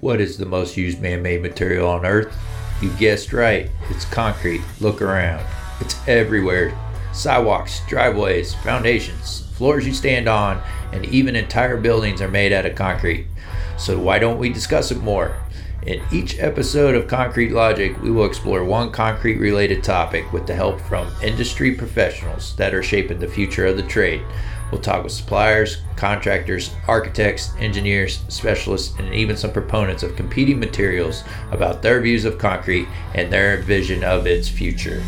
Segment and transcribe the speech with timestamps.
[0.00, 2.36] What is the most used man made material on Earth?
[2.82, 4.60] You guessed right, it's concrete.
[4.78, 5.46] Look around.
[5.80, 6.76] It's everywhere
[7.12, 10.62] sidewalks, driveways, foundations, floors you stand on,
[10.92, 13.26] and even entire buildings are made out of concrete.
[13.78, 15.34] So, why don't we discuss it more?
[15.86, 20.54] In each episode of Concrete Logic, we will explore one concrete related topic with the
[20.54, 24.20] help from industry professionals that are shaping the future of the trade.
[24.72, 31.22] We'll talk with suppliers, contractors, architects, engineers, specialists, and even some proponents of competing materials
[31.52, 35.04] about their views of concrete and their vision of its future.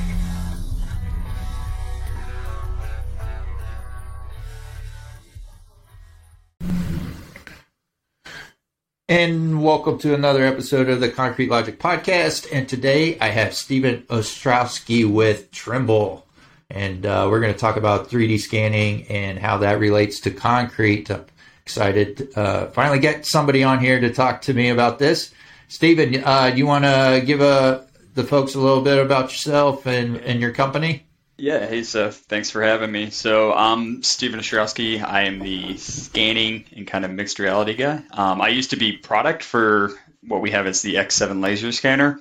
[9.08, 12.46] And welcome to another episode of the Concrete Logic Podcast.
[12.52, 16.27] And today I have Steven Ostrowski with Trimble.
[16.70, 21.10] And uh, we're going to talk about 3D scanning and how that relates to concrete.
[21.10, 21.24] I'm
[21.62, 25.32] excited to uh, finally get somebody on here to talk to me about this.
[25.68, 27.80] Steven, uh, do you want to give uh,
[28.14, 31.06] the folks a little bit about yourself and, and your company?
[31.38, 33.10] Yeah, hey Seth, thanks for having me.
[33.10, 35.02] So I'm Steven Ostrowski.
[35.02, 38.02] I am the scanning and kind of mixed reality guy.
[38.10, 39.92] Um, I used to be product for
[40.26, 42.18] what we have as the X7 laser scanner.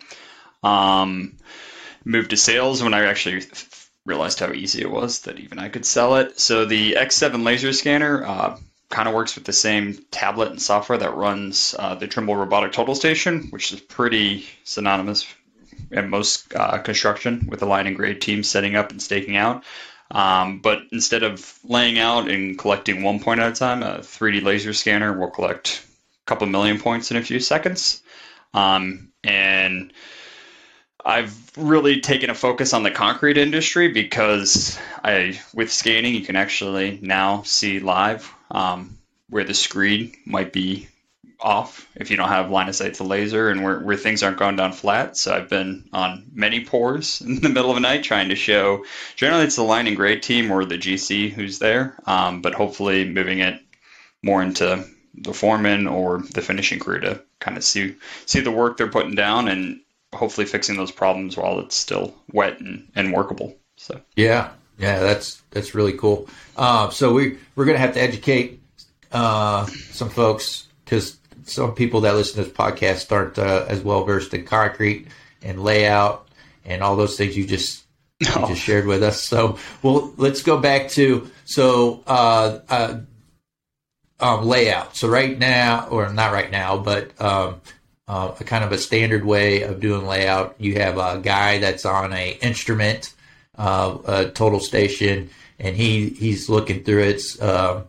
[0.62, 1.36] Um,
[2.06, 3.42] moved to sales when I actually
[4.08, 6.40] realized how easy it was that even I could sell it.
[6.40, 8.58] So the X7 laser scanner uh,
[8.90, 12.72] kind of works with the same tablet and software that runs uh, the Trimble Robotic
[12.72, 15.28] Total Station, which is pretty synonymous
[15.92, 19.64] in most uh, construction with the line and grade team setting up and staking out.
[20.10, 24.42] Um, but instead of laying out and collecting one point at a time, a 3D
[24.42, 25.86] laser scanner will collect
[26.24, 28.02] a couple million points in a few seconds.
[28.54, 29.92] Um, and
[31.08, 36.36] I've really taken a focus on the concrete industry because I, with scanning, you can
[36.36, 38.98] actually now see live um,
[39.30, 40.90] where the screed might be
[41.40, 44.38] off if you don't have line of sight to laser and where, where things aren't
[44.38, 45.16] going down flat.
[45.16, 48.84] So I've been on many pours in the middle of the night trying to show.
[49.16, 53.08] Generally, it's the line and grade team or the GC who's there, um, but hopefully
[53.08, 53.62] moving it
[54.22, 57.96] more into the foreman or the finishing crew to kind of see
[58.26, 59.80] see the work they're putting down and
[60.14, 63.56] hopefully fixing those problems while it's still wet and, and workable.
[63.76, 66.30] So yeah, yeah, that's that's really cool.
[66.56, 68.62] Uh, so we we're gonna have to educate
[69.12, 74.04] uh, some folks because some people that listen to this podcast aren't uh, as well
[74.04, 75.08] versed in concrete
[75.42, 76.28] and layout
[76.66, 77.86] and all those things you just
[78.20, 78.48] you oh.
[78.48, 79.22] just shared with us.
[79.22, 83.00] So, well, let's go back to so uh, uh,
[84.20, 84.96] um, layout.
[84.96, 87.62] So right now, or not right now, but um,
[88.08, 90.56] uh, a kind of a standard way of doing layout.
[90.60, 93.14] You have a guy that's on a instrument,
[93.58, 95.30] uh, a total station,
[95.60, 97.24] and he he's looking through it.
[97.42, 97.82] Uh,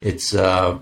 [0.00, 0.78] it's uh,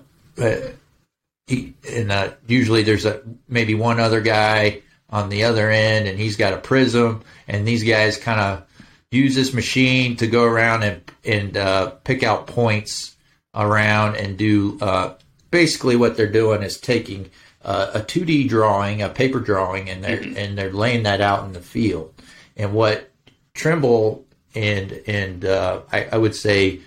[1.47, 6.17] he, and uh, usually there's a maybe one other guy on the other end, and
[6.17, 8.63] he's got a prism, and these guys kind of
[9.11, 13.15] use this machine to go around and and uh, pick out points
[13.53, 15.13] around and do uh,
[15.51, 17.29] basically what they're doing is taking
[17.63, 20.37] uh, a 2D drawing, a paper drawing, and they're mm-hmm.
[20.37, 22.13] and they're laying that out in the field.
[22.57, 23.09] And what
[23.53, 24.25] Trimble
[24.55, 26.81] and and uh, I, I would say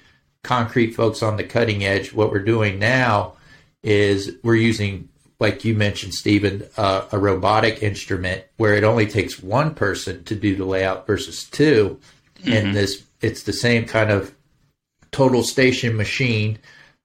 [0.46, 3.34] concrete folks on the cutting edge, what we're doing now
[3.82, 5.08] is we're using,
[5.40, 10.36] like you mentioned, Steven, uh, a robotic instrument where it only takes one person to
[10.36, 11.98] do the layout versus 2
[12.38, 12.52] mm-hmm.
[12.52, 14.34] And this, it's the same kind of
[15.10, 16.58] total station machine.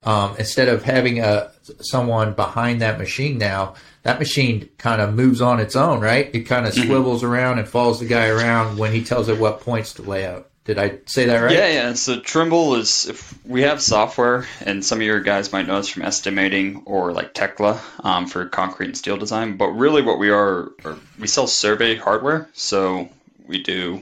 [0.03, 1.50] Um, instead of having a
[1.81, 6.29] someone behind that machine now, that machine kind of moves on its own, right?
[6.33, 6.88] It kind of mm-hmm.
[6.88, 10.25] swivels around and follows the guy around when he tells it what points to lay
[10.25, 10.47] out.
[10.63, 11.55] Did I say that right?
[11.55, 11.94] Yeah, yeah.
[11.94, 15.89] So Trimble is if we have software, and some of your guys might know this
[15.89, 19.57] from estimating or like Tekla um, for concrete and steel design.
[19.57, 22.47] But really, what we are, are we sell survey hardware.
[22.53, 23.09] So
[23.47, 24.01] we do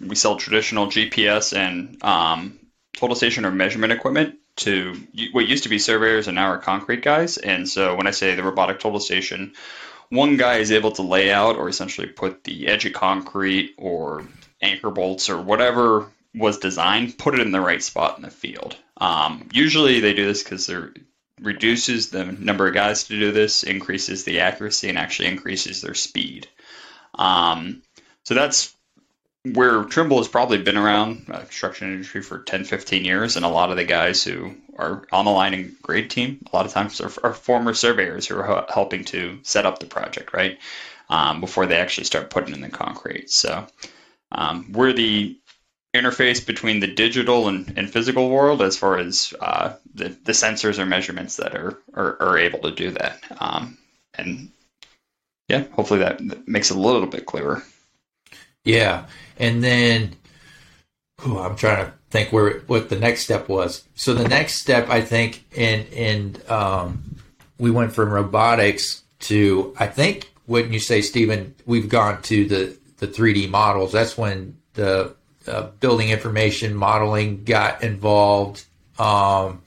[0.00, 2.58] we sell traditional GPS and um,
[2.94, 4.94] total station or measurement equipment to
[5.32, 7.36] what used to be surveyors and now are concrete guys.
[7.36, 9.52] And so when I say the robotic total station,
[10.08, 14.24] one guy is able to lay out or essentially put the edge of concrete or
[14.60, 18.76] anchor bolts or whatever was designed, put it in the right spot in the field.
[18.96, 20.98] Um, usually they do this because it
[21.40, 25.94] reduces the number of guys to do this, increases the accuracy, and actually increases their
[25.94, 26.48] speed.
[27.14, 27.82] Um,
[28.24, 28.74] so that's
[29.44, 33.48] where Trimble has probably been around uh, construction industry for 10, 15 years, and a
[33.48, 36.72] lot of the guys who are on the line and grade team, a lot of
[36.72, 40.58] times are, are former surveyors who are helping to set up the project, right?
[41.08, 43.30] Um, before they actually start putting in the concrete.
[43.30, 43.66] So
[44.30, 45.36] um, we're the
[45.92, 50.78] interface between the digital and, and physical world as far as uh, the, the sensors
[50.78, 53.18] or measurements that are, are, are able to do that.
[53.40, 53.76] Um,
[54.14, 54.50] and
[55.48, 57.64] yeah, hopefully that, that makes it a little bit clearer.
[58.64, 59.06] Yeah,
[59.38, 60.16] and then
[61.22, 63.84] whew, I'm trying to think where what the next step was.
[63.94, 67.16] So the next step, I think, and and um,
[67.58, 71.54] we went from robotics to I think wouldn't you say, Steven?
[71.64, 73.92] We've gone to the the 3D models.
[73.92, 75.14] That's when the
[75.46, 78.64] uh, building information modeling got involved.
[78.98, 79.62] Um,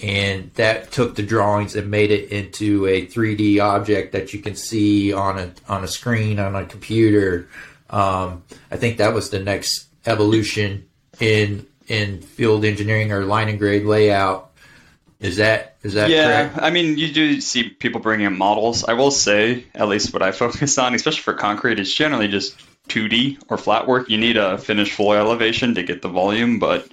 [0.00, 4.56] and that took the drawings and made it into a 3D object that you can
[4.56, 7.48] see on a on a screen on a computer.
[7.90, 10.88] Um, I think that was the next evolution
[11.20, 14.50] in in field engineering or line and grade layout.
[15.20, 16.58] Is that is that yeah, correct?
[16.62, 18.84] I mean, you do see people bringing in models.
[18.84, 22.56] I will say, at least what I focus on, especially for concrete, is generally just
[22.88, 24.10] 2D or flat work.
[24.10, 26.88] You need a finished floor elevation to get the volume, but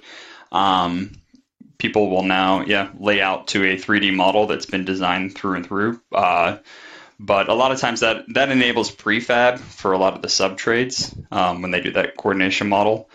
[0.52, 1.12] um,
[1.78, 5.66] people will now, yeah, lay out to a 3D model that's been designed through and
[5.66, 6.00] through.
[6.12, 6.58] Uh,
[7.18, 10.56] but a lot of times that that enables prefab for a lot of the sub
[10.56, 13.08] trades um, when they do that coordination model.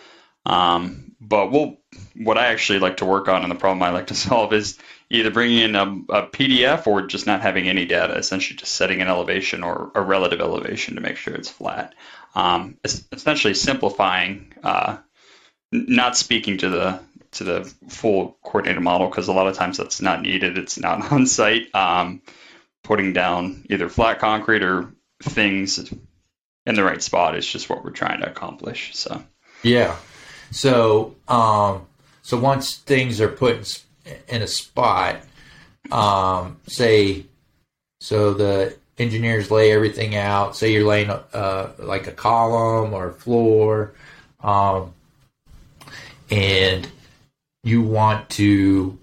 [0.46, 1.76] Um, but we'll,
[2.16, 4.78] what I actually like to work on and the problem I like to solve is
[5.10, 9.02] either bringing in a, a PDF or just not having any data, essentially just setting
[9.02, 11.94] an elevation or a relative elevation to make sure it's flat.
[12.34, 14.98] Um, essentially simplifying, uh,
[15.72, 17.00] not speaking to the
[17.32, 20.58] to the full coordinated model because a lot of times that's not needed.
[20.58, 21.72] It's not on site.
[21.74, 22.22] Um,
[22.82, 24.92] putting down either flat concrete or
[25.22, 25.78] things
[26.66, 28.94] in the right spot is just what we're trying to accomplish.
[28.94, 29.22] So
[29.62, 29.96] Yeah.
[30.50, 31.86] So um,
[32.22, 33.82] so once things are put
[34.28, 35.20] in a spot,
[35.90, 37.26] um, say,
[38.00, 40.56] so the engineers lay everything out.
[40.56, 43.92] Say you're laying uh, like a column or a floor,
[44.42, 44.92] um,
[46.30, 46.88] and
[47.62, 48.98] you want to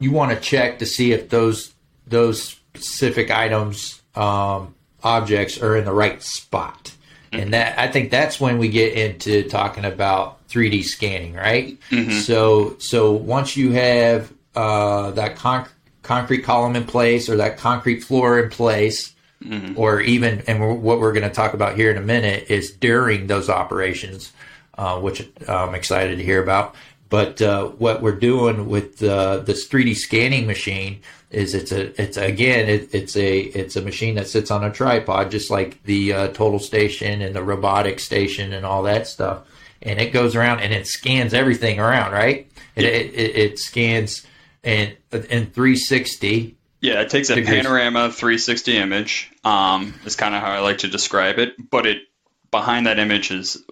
[0.00, 1.72] you want to check to see if those
[2.06, 6.92] those specific items um, objects are in the right spot.
[7.32, 11.78] And that I think that's when we get into talking about 3D scanning, right?
[11.90, 12.12] Mhm.
[12.20, 15.66] So so once you have uh, that con-
[16.02, 19.12] concrete column in place or that concrete floor in place,
[19.42, 19.72] Mhm.
[19.76, 22.70] or even and we're, what we're going to talk about here in a minute is
[22.72, 24.30] during those operations,
[24.76, 26.74] uh, which I'm excited to hear about.
[27.08, 31.00] But uh, what we're doing with uh, this 3D scanning machine
[31.32, 34.70] is it's a it's again it, it's a it's a machine that sits on a
[34.70, 39.42] tripod just like the uh, total station and the robotic station and all that stuff,
[39.80, 42.50] and it goes around and it scans everything around, right?
[42.76, 44.26] It, it, it, it scans
[44.64, 49.32] and in 360 Yeah, it takes a panorama 360 image.
[49.44, 51.54] Um, is kind of how I like to describe it.
[51.70, 51.98] But it
[52.50, 53.62] behind that image is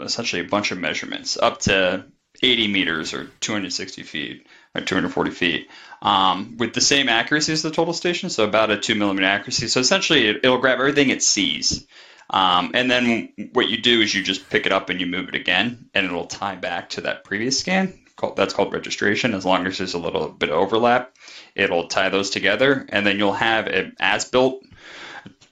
[0.00, 2.04] essentially a bunch of measurements, up to
[2.42, 5.68] 80 meters or 260 feet or 240 feet,
[6.02, 9.68] um, with the same accuracy as the total station, so about a two millimeter accuracy.
[9.68, 11.86] So essentially, it, it'll grab everything it sees.
[12.30, 15.28] Um, and then what you do is you just pick it up and you move
[15.28, 17.98] it again, and it'll tie back to that previous scan.
[18.36, 19.32] That's called registration.
[19.32, 21.14] As long as there's a little bit of overlap,
[21.54, 24.64] it'll tie those together, and then you'll have an as-built.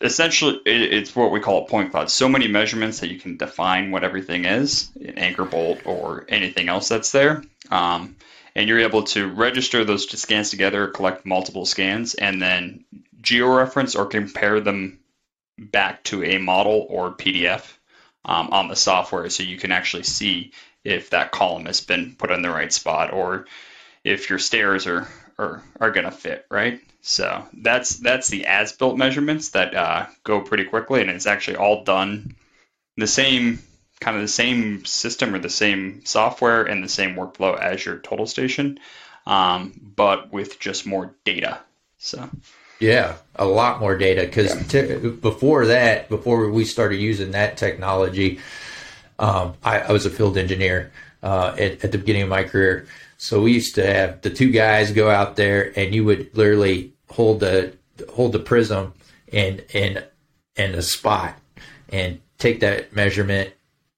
[0.01, 2.11] Essentially, it's what we call a point cloud.
[2.11, 6.69] So many measurements that you can define what everything is, an anchor bolt or anything
[6.69, 7.43] else that's there.
[7.71, 8.17] Um,
[8.57, 12.87] and you're able to register those scans together, collect multiple scans, and then
[13.21, 14.99] georeference or compare them
[15.59, 17.71] back to a model or PDF
[18.25, 20.53] um, on the software so you can actually see
[20.85, 23.45] if that column has been put in the right spot or
[24.05, 25.07] if your stairs are
[25.39, 26.81] are, are going to fit, right?
[27.03, 31.85] So that's that's the as-built measurements that uh, go pretty quickly, and it's actually all
[31.85, 32.35] done
[32.97, 33.59] the same
[34.01, 37.99] kind of the same system or the same software and the same workflow as your
[37.99, 38.79] total station,
[39.27, 41.59] um, but with just more data.
[41.99, 42.29] So
[42.79, 48.39] Yeah, a lot more data because t- before that, before we started using that technology,
[49.19, 52.87] um, I, I was a field engineer uh, at, at the beginning of my career.
[53.19, 56.93] So we used to have the two guys go out there, and you would literally
[57.09, 57.75] hold the
[58.13, 58.93] hold the prism
[59.33, 60.05] and and
[60.57, 61.35] and a spot,
[61.89, 63.55] and take that measurement,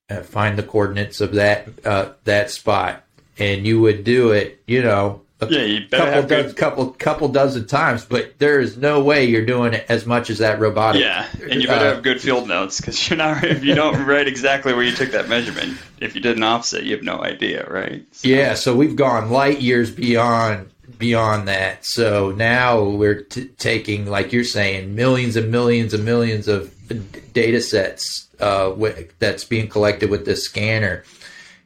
[0.09, 3.03] uh, find the coordinates of that uh, that spot,
[3.37, 4.61] and you would do it.
[4.67, 8.59] You know, a Yeah, you couple have good- dozen, couple couple dozen times, but there
[8.59, 11.01] is no way you're doing it as much as that robotic.
[11.01, 14.05] yeah, and you better uh, have good field notes because you're not if you don't
[14.05, 15.77] write exactly where you took that measurement.
[15.99, 18.03] If you did an offset, you have no idea, right?
[18.13, 21.85] So- Yeah, so we've gone light years beyond beyond that.
[21.85, 26.99] So now we're t- taking, like you're saying, millions and millions and millions of d-
[27.31, 31.03] data sets uh, wi- that's being collected with this scanner,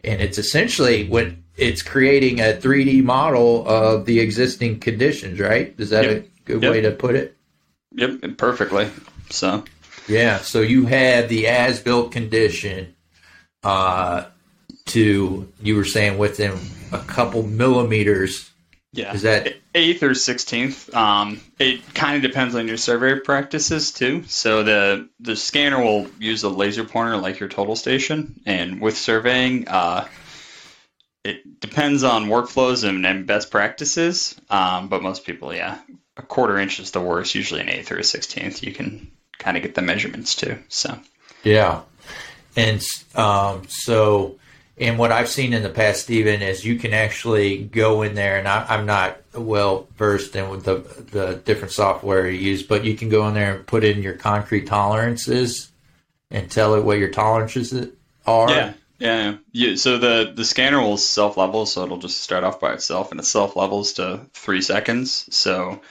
[0.04, 5.40] and it's essentially when it's creating a 3D model of the existing conditions.
[5.40, 5.74] Right?
[5.78, 6.18] Is that Yep.
[6.26, 6.72] a good Yep.
[6.72, 7.36] way to put it?
[7.96, 8.90] Yep, perfectly.
[9.30, 9.64] So
[10.08, 12.96] yeah, so you have the as-built condition
[13.64, 14.26] uh,
[14.88, 16.52] to you were saying within
[16.92, 18.50] a couple millimeters.
[18.92, 20.94] Yeah, is that eighth or sixteenth?
[20.94, 24.24] Um, it kind of depends on your survey practices too.
[24.28, 28.98] So the the scanner will use a laser pointer like your total station, and with
[28.98, 30.08] surveying, uh,
[31.24, 34.36] it depends on workflows and, and best practices.
[34.50, 35.80] Um, but most people, yeah,
[36.18, 37.36] a quarter inch is the worst.
[37.36, 40.60] Usually an eighth or a sixteenth, you can kind of get the measurements too.
[40.70, 41.00] So
[41.44, 41.82] yeah,
[42.56, 44.38] and um, so
[44.78, 48.38] and what I've seen in the past, Steven, is you can actually go in there,
[48.38, 50.78] and I, am not well versed in the
[51.12, 54.14] the different software you use, but you can go in there and put in your
[54.14, 55.72] concrete tolerances
[56.32, 57.92] and tell it what your tolerances
[58.26, 58.50] are.
[58.50, 58.74] Yeah.
[59.00, 59.76] Yeah, yeah.
[59.76, 63.20] So the the scanner will self level, so it'll just start off by itself, and
[63.20, 65.28] it self levels to three seconds.
[65.36, 65.82] So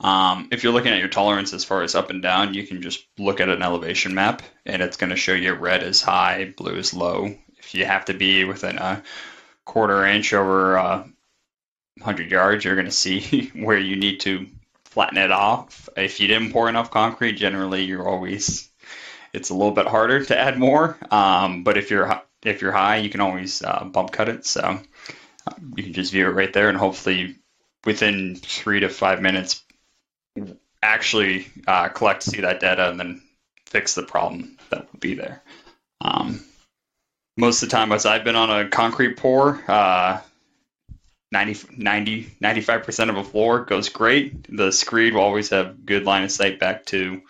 [0.00, 2.82] um, if you're looking at your tolerance as far as up and down, you can
[2.82, 6.52] just look at an elevation map, and it's going to show you red is high,
[6.56, 9.02] blue is low, if you have to be within a
[9.64, 10.98] quarter inch over uh,
[11.98, 14.46] 100 yards, you're going to see where you need to
[14.84, 15.88] flatten it off.
[15.96, 18.68] If you didn't pour enough concrete, generally you're always
[19.32, 20.96] it's a little bit harder to add more.
[21.10, 24.46] Um, but if you're if you're high, you can always uh, bump cut it.
[24.46, 27.36] So uh, you can just view it right there, and hopefully
[27.84, 29.62] within three to five minutes,
[30.82, 33.22] actually uh, collect see that data and then
[33.66, 35.42] fix the problem that will be there.
[36.00, 36.44] Um,
[37.38, 40.20] most of the time as I've been on a concrete pour, uh,
[41.30, 44.46] 90, 90, 95% of a floor goes great.
[44.54, 47.22] The screed will always have good line of sight back to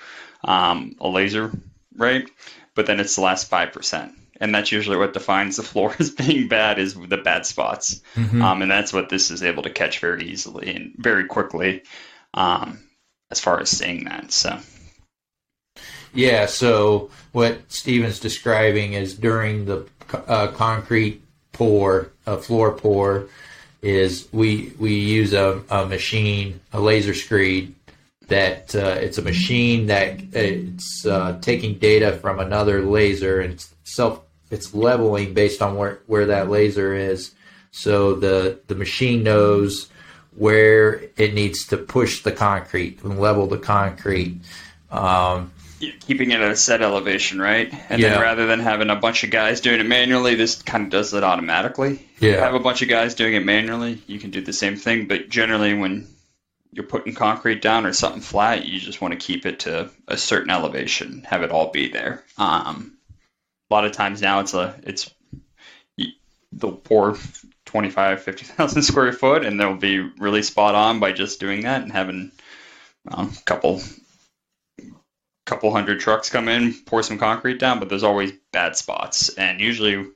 [0.43, 1.53] um, a laser,
[1.95, 2.29] right?
[2.75, 4.15] But then it's the last 5%.
[4.41, 8.01] And that's usually what defines the floor as being bad is the bad spots.
[8.15, 8.41] Mm-hmm.
[8.41, 11.83] Um, and that's what this is able to catch very easily and very quickly
[12.33, 12.79] um,
[13.31, 14.33] as far as seeing that.
[14.33, 14.59] So.
[16.15, 21.23] Yeah, so what Steven's describing is during the uh, concrete
[21.53, 23.29] pour, a floor pour,
[23.83, 27.75] is we we use a, a machine, a laser screed
[28.29, 33.75] that uh, it's a machine that it's uh, taking data from another laser and it's
[33.85, 37.33] self it's leveling based on where, where that laser is.
[37.71, 39.89] So the the machine knows
[40.37, 44.41] where it needs to push the concrete and level the concrete.
[44.91, 47.73] Um, keeping it at a set elevation, right?
[47.89, 48.11] And yeah.
[48.11, 51.15] then rather than having a bunch of guys doing it manually, this kind of does
[51.15, 52.07] it automatically.
[52.21, 52.41] Yeah.
[52.41, 55.07] have a bunch of guys doing it manually, you can do the same thing.
[55.07, 56.09] But generally, when
[56.73, 60.17] you're putting concrete down or something flat, you just want to keep it to a
[60.17, 62.25] certain elevation, have it all be there.
[62.37, 62.99] Um,
[63.71, 65.11] a lot of times now it's a it's
[66.53, 67.17] they'll pour
[67.67, 71.93] 25, 50,000 square foot, and they'll be really spot on by just doing that and
[71.93, 72.33] having
[73.07, 73.83] um, a couple
[75.49, 79.31] couple hundred trucks come in, pour some concrete down, but there's always bad spots.
[79.31, 80.07] And usually,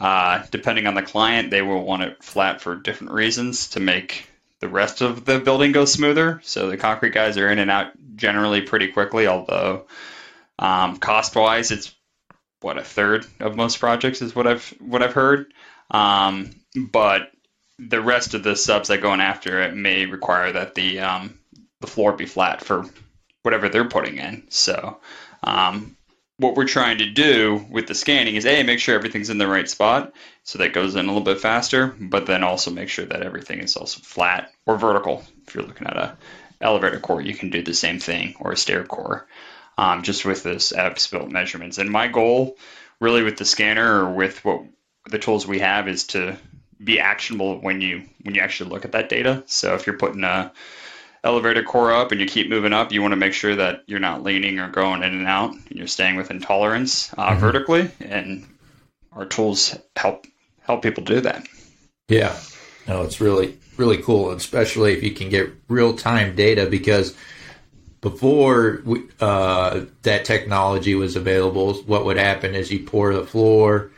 [0.00, 4.28] uh, depending on the client, they will want it flat for different reasons to make
[4.60, 6.40] the rest of the building go smoother.
[6.42, 9.86] So the concrete guys are in and out generally pretty quickly, although
[10.58, 11.94] um, cost wise, it's
[12.60, 15.52] what a third of most projects is what I've what I've heard.
[15.90, 17.30] Um, but
[17.78, 21.38] the rest of the subs that go in after it may require that the um,
[21.80, 22.86] the floor be flat for
[23.44, 24.44] whatever they're putting in.
[24.48, 24.98] So,
[25.42, 25.96] um,
[26.38, 29.46] what we're trying to do with the scanning is a make sure everything's in the
[29.46, 33.04] right spot, so that goes in a little bit faster, but then also make sure
[33.04, 35.22] that everything is also flat or vertical.
[35.46, 36.16] If you're looking at a
[36.60, 39.28] elevator core, you can do the same thing, or a stair core,
[39.78, 41.78] um, just with this as-built measurements.
[41.78, 42.56] And my goal,
[42.98, 44.62] really, with the scanner or with what
[45.08, 46.36] the tools we have, is to
[46.82, 49.44] be actionable when you when you actually look at that data.
[49.46, 50.52] So if you're putting a
[51.24, 53.98] elevator core up and you keep moving up, you want to make sure that you're
[53.98, 55.52] not leaning or going in and out.
[55.52, 57.40] And you're staying within tolerance uh, mm-hmm.
[57.40, 58.46] vertically, and
[59.12, 60.26] our tools help
[60.60, 61.46] help people do that.
[62.08, 62.36] Yeah,
[62.86, 67.14] no, it's really really cool, especially if you can get real time data because
[68.00, 73.90] before we, uh, that technology was available, what would happen is you pour the floor,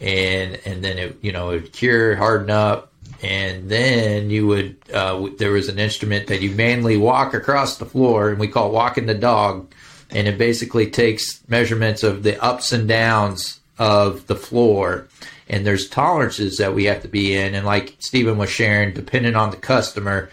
[0.00, 2.91] and and then it you know it would cure, harden up,
[3.22, 7.86] and then you would uh, there was an instrument that you manually walk across the
[7.86, 9.72] floor and we call it walking the dog.
[10.10, 15.08] And it basically takes measurements of the ups and downs of the floor.
[15.48, 17.54] And there's tolerances that we have to be in.
[17.54, 20.28] And like steven was sharing depending on the customer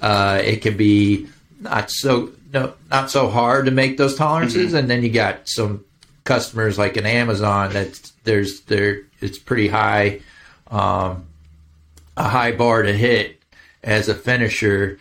[0.00, 1.26] uh, it can be
[1.60, 4.68] not so no, not so hard to make those tolerances.
[4.68, 4.76] Mm-hmm.
[4.76, 5.84] and then you got some
[6.24, 10.20] customers like an amazon that there's there it's pretty high
[10.70, 11.26] um,
[12.18, 13.42] a high bar to hit
[13.82, 14.98] as a finisher.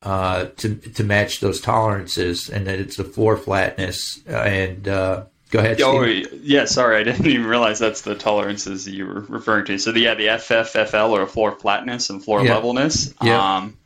[0.00, 4.20] uh, to to match those tolerances, and that it's the floor flatness.
[4.30, 5.80] Uh, and uh, go ahead.
[5.80, 6.40] Oh, Steve.
[6.44, 6.66] yeah.
[6.66, 9.76] Sorry, I didn't even realize that's the tolerances you were referring to.
[9.78, 12.54] So the, yeah, the FFFL or floor flatness and floor Yeah.
[12.54, 13.12] levelness.
[13.20, 13.56] Yeah.
[13.56, 13.76] Um,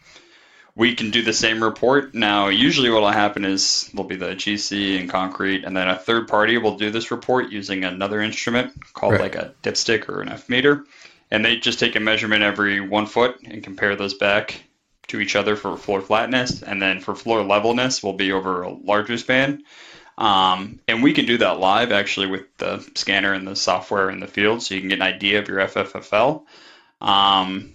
[0.74, 2.14] we can do the same report.
[2.14, 5.96] Now, usually what will happen is there'll be the GC and concrete, and then a
[5.98, 9.20] third party will do this report using another instrument called Right.
[9.22, 10.84] like a dipstick or an F meter.
[11.32, 14.62] And they just take a measurement every one foot and compare those back
[15.08, 16.62] to each other for floor flatness.
[16.62, 19.64] And then for floor levelness will be over a larger span.
[20.18, 24.20] Um, and we can do that live actually with the scanner and the software in
[24.20, 26.44] the field so you can get an idea of your FFFL.
[27.00, 27.72] Um,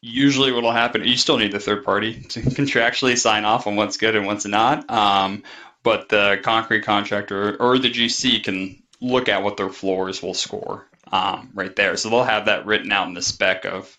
[0.00, 3.76] usually what will happen you still need the third party to contractually sign off on
[3.76, 5.42] what's good and what's not um,
[5.82, 10.86] but the concrete contractor or the gc can look at what their floors will score
[11.12, 13.96] um, right there so they'll have that written out in the spec of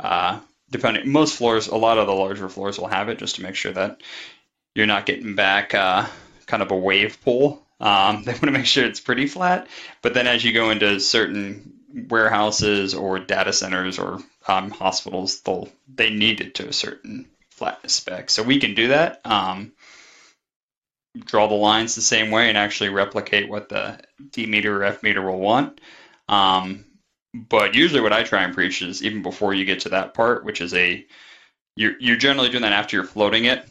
[0.00, 0.38] uh,
[0.70, 3.54] depending most floors a lot of the larger floors will have it just to make
[3.54, 4.00] sure that
[4.74, 6.06] you're not getting back uh,
[6.46, 9.68] kind of a wave pool um, they want to make sure it's pretty flat
[10.02, 14.18] but then as you go into certain warehouses or data centers or
[14.48, 18.30] um, hospitals, they'll they need it to a certain flatness spec.
[18.30, 19.20] So we can do that.
[19.24, 19.72] Um,
[21.18, 25.02] draw the lines the same way and actually replicate what the D meter or F
[25.02, 25.80] meter will want.
[26.32, 26.86] Um,
[27.34, 30.44] but usually, what I try and preach is even before you get to that part,
[30.44, 31.04] which is a
[31.76, 33.66] you're you're generally doing that after you're floating it.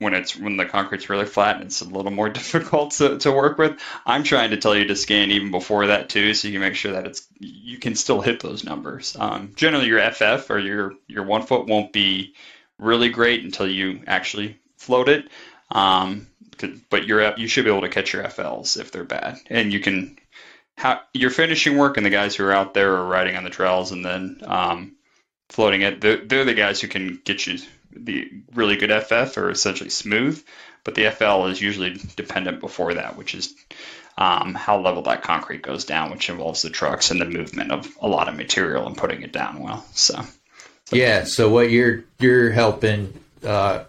[0.00, 3.32] When it's when the concrete's really flat and it's a little more difficult to, to
[3.32, 6.54] work with, I'm trying to tell you to scan even before that too, so you
[6.54, 9.16] can make sure that it's you can still hit those numbers.
[9.18, 12.34] Um, generally, your FF or your your one foot won't be
[12.78, 15.28] really great until you actually float it.
[15.70, 16.28] Um,
[16.90, 19.80] but you're you should be able to catch your FLs if they're bad, and you
[19.80, 20.16] can
[20.78, 23.50] how your finishing work and the guys who are out there are riding on the
[23.50, 24.94] trowels and then um,
[25.48, 26.00] floating it.
[26.00, 27.58] They're, they're the guys who can get you
[27.90, 30.40] the really good FF or essentially smooth,
[30.84, 33.52] but the FL is usually dependent before that, which is
[34.16, 37.88] um, how level that concrete goes down, which involves the trucks and the movement of
[38.00, 39.84] a lot of material and putting it down well.
[39.94, 40.22] So
[40.92, 41.24] Yeah.
[41.24, 43.82] So what you're you're helping uh,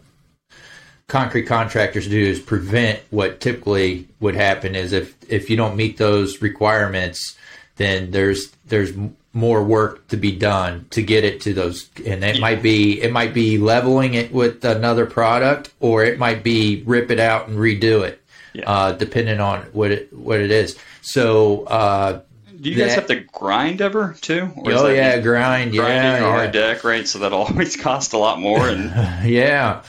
[1.09, 5.97] concrete contractors do is prevent what typically would happen is if if you don't meet
[5.97, 7.37] those requirements,
[7.75, 8.93] then there's there's
[9.33, 13.11] more work to be done to get it to those and it might be it
[13.11, 17.59] might be leveling it with another product or it might be rip it out and
[17.59, 18.19] redo it
[18.53, 18.63] Yeah.
[18.67, 22.21] uh, depending on what it what it is so uh,
[22.59, 24.49] do you guys have to grind ever too?
[24.57, 26.31] Or oh yeah grind yeah, grinding yeah.
[26.31, 27.07] hard deck, right?
[27.07, 28.91] So that'll always cost a lot more and
[29.29, 29.83] yeah.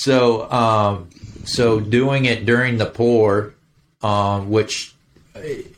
[0.00, 1.08] So, um,
[1.46, 3.54] so doing it during the pour,
[4.02, 4.94] um, which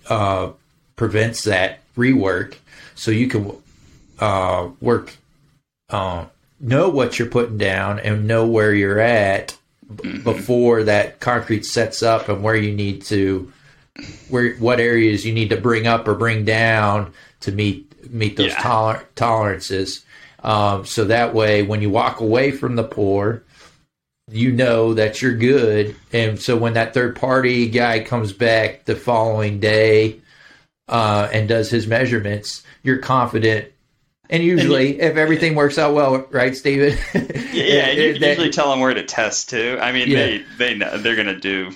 [0.08, 0.50] uh,
[0.96, 2.56] prevents that rework,
[2.96, 3.52] so you can
[4.18, 5.14] uh, work,
[5.90, 6.24] uh,
[6.58, 9.56] know what you're putting down and know where you're at
[10.02, 13.52] b- before that concrete sets up and where you need to,
[14.30, 18.48] where what areas you need to bring up or bring down to meet meet those
[18.48, 18.62] Yeah.
[18.62, 20.00] toler- tolerances.
[20.42, 23.42] Um, so that way, when you walk away from the pour,
[24.30, 25.96] you know that you're good.
[26.12, 30.20] And so when that third party guy comes back the following day
[30.88, 33.72] uh, and does his measurements, you're confident.
[34.30, 36.96] And usually, if everything works out well, right, Steven?
[37.50, 39.78] Yeah, and you That- usually tell them where to test too.
[39.80, 40.18] I mean, Yeah.
[40.18, 41.72] they they know, they're gonna do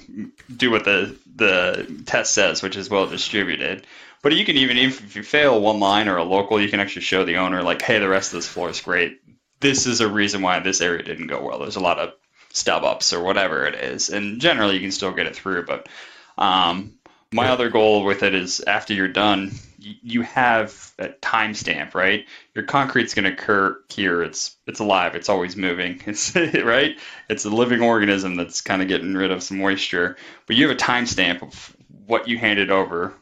[0.55, 3.87] do what the the test says, which is well distributed.
[4.23, 7.03] But you can even if you fail one line or a local, you can actually
[7.03, 9.19] show the owner like, hey, the rest of this floor is great.
[9.61, 11.59] This is a reason why this area didn't go well.
[11.59, 12.13] There's a lot of
[12.53, 15.65] stub ups or whatever it is, and generally you can still get it through.
[15.67, 15.89] But
[16.39, 16.95] um,
[17.33, 22.27] my other goal with it is after you're done, you have a timestamp, right?
[22.55, 24.23] Your concrete's going to cur cure.
[24.23, 25.15] It's it's alive.
[25.15, 26.01] It's always moving.
[26.07, 26.99] It's right.
[27.29, 30.17] It's a living organism that's kind of getting rid of some moisture.
[30.47, 33.15] But you have a timestamp of what you handed over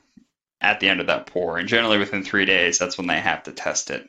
[0.61, 3.45] at the end of that pour, and generally within three days, that's when they have
[3.45, 4.07] to test it.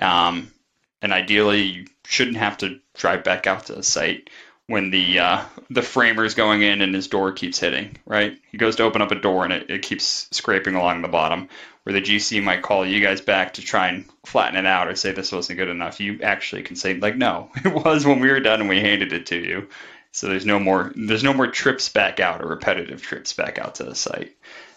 [0.00, 0.52] Um,
[1.00, 4.28] and ideally, you shouldn't have to drive back out to the site
[4.66, 7.96] when the uh, the framer's going in and his door keeps hitting.
[8.06, 11.08] Right, he goes to open up a door and it, it keeps scraping along the
[11.08, 11.48] bottom.
[11.82, 14.96] Where the GC might call you guys back to try and flatten it out or
[14.96, 16.00] say this wasn't good enough.
[16.00, 19.12] You actually can say like, no, it was when we were done and we handed
[19.12, 19.68] it to you.
[20.10, 23.74] So there's no more there's no more trips back out or repetitive trips back out
[23.76, 24.34] to the site.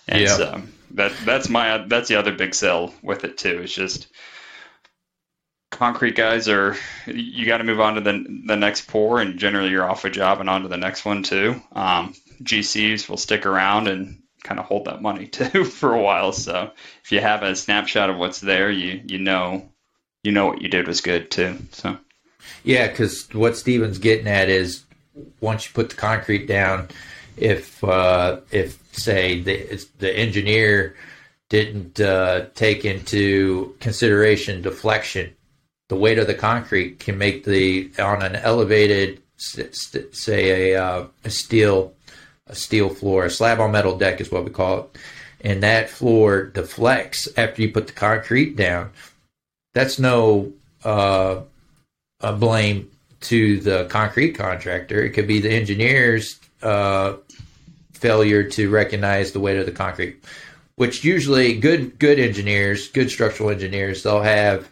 [0.08, 0.36] And Yeah.
[0.36, 0.62] so
[0.96, 3.62] that that's my that's the other big sell with it too.
[3.62, 4.08] It's just
[5.70, 6.76] concrete guys are
[7.06, 10.10] you got to move on to the the next pour and generally you're off a
[10.10, 11.62] job and on to the next one too.
[11.74, 16.32] Um, GCs will stick around and kind of hold that money too for a while.
[16.32, 16.72] So
[17.04, 19.70] if you have a snapshot of what's there, you you know
[20.24, 21.58] you know what you did was good too.
[21.72, 21.98] So
[22.64, 24.84] Yeah, because what Steven's getting at is
[25.42, 26.90] once you put the concrete down,
[27.36, 30.96] if uh, if say the the engineer
[31.50, 35.34] didn't uh, take into consideration deflection,
[35.90, 41.30] the weight of the concrete can make the on an elevated say a, uh, a
[41.30, 41.94] steel
[42.48, 44.98] a steel floor, a slab on metal deck is what we call it,
[45.42, 48.90] and that floor deflects after you put the concrete down.
[49.74, 51.42] That's no uh,
[52.22, 55.04] blame to the concrete contractor.
[55.04, 57.18] It could be the engineer's uh,
[57.92, 60.24] failure to recognize the weight of the concrete,
[60.76, 64.70] which usually good good engineers, good structural engineers, they'll have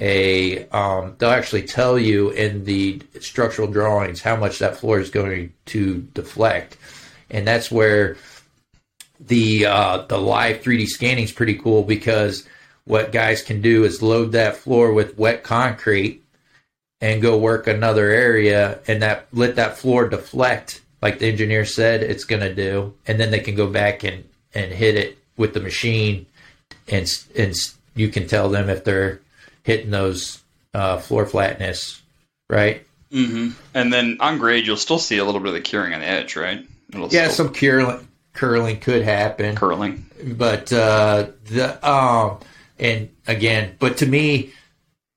[0.00, 5.10] a um, they'll actually tell you in the structural drawings how much that floor is
[5.10, 6.76] going to deflect,
[7.30, 8.16] and that's where
[9.20, 12.46] the uh, the live 3D scanning is pretty cool because
[12.84, 16.22] what guys can do is load that floor with wet concrete
[17.00, 22.02] and go work another area and that let that floor deflect like the engineer said
[22.02, 22.94] it's going to do.
[23.06, 26.26] And then they can go back and and hit it with the machine
[26.88, 27.54] and and
[27.94, 29.20] you can tell them if they're
[29.68, 32.00] hitting those uh, floor flatness
[32.48, 33.50] right mm-hmm.
[33.74, 36.06] and then on grade you'll still see a little bit of the curing on the
[36.06, 37.46] edge right It'll yeah still...
[37.46, 42.38] some curling curling could happen curling but uh the um
[42.78, 44.52] and again but to me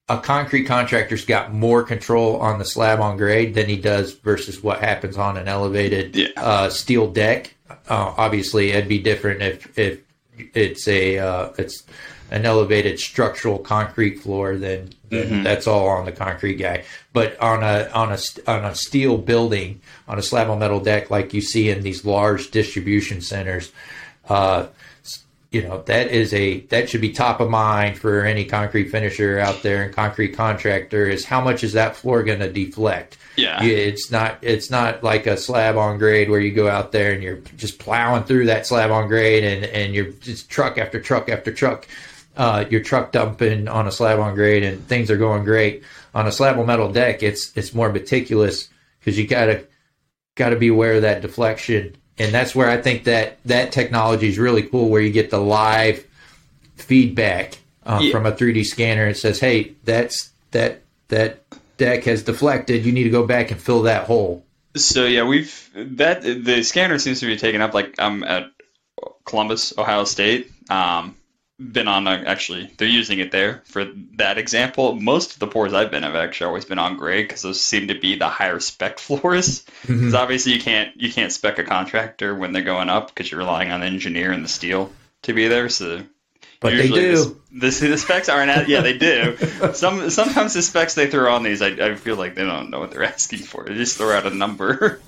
[0.09, 4.61] a concrete contractor's got more control on the slab on grade than he does versus
[4.61, 6.27] what happens on an elevated yeah.
[6.35, 7.55] uh, steel deck.
[7.69, 10.01] Uh, obviously, it'd be different if if
[10.53, 11.83] it's a uh, it's
[12.31, 15.43] an elevated structural concrete floor, then, then mm-hmm.
[15.43, 16.83] that's all on the concrete guy.
[17.13, 18.17] But on a on a
[18.47, 22.05] on a steel building, on a slab on metal deck, like you see in these
[22.05, 23.71] large distribution centers,
[24.29, 24.67] uh,
[25.51, 29.37] you know that is a that should be top of mind for any concrete finisher
[29.37, 33.61] out there and concrete contractor is how much is that floor going to deflect yeah
[33.61, 37.21] it's not it's not like a slab on grade where you go out there and
[37.21, 41.27] you're just plowing through that slab on grade and and you're just truck after truck
[41.27, 41.85] after truck
[42.37, 46.27] uh, your truck dumping on a slab on grade and things are going great on
[46.27, 49.65] a slab on metal deck it's it's more meticulous because you gotta
[50.35, 54.37] gotta be aware of that deflection and that's where I think that that technology is
[54.37, 56.05] really cool, where you get the live
[56.75, 58.11] feedback uh, yeah.
[58.11, 59.07] from a 3D scanner.
[59.07, 61.43] It says, "Hey, that's that that
[61.77, 62.85] deck has deflected.
[62.85, 66.99] You need to go back and fill that hole." So yeah, we've that the scanner
[66.99, 67.73] seems to be taken up.
[67.73, 68.51] Like I'm at
[69.25, 70.51] Columbus, Ohio State.
[70.69, 71.15] Um,
[71.61, 74.95] been on a, actually they're using it there for that example.
[74.95, 77.89] Most of the pours i've been have actually always been on grade because those seem
[77.89, 79.63] to be the higher spec floors.
[79.81, 80.15] Because mm-hmm.
[80.15, 83.71] obviously you can't you can't spec a contractor when they're going up because you're relying
[83.71, 84.91] on the engineer and the steel
[85.23, 86.03] to be there so
[86.59, 87.37] but they do.
[87.51, 89.35] the, the, the specs aren't at, yeah they do.
[89.73, 92.79] Some sometimes the specs they throw on these I, I feel like they don't know
[92.79, 93.65] what they're asking for.
[93.65, 95.01] They just throw out a number.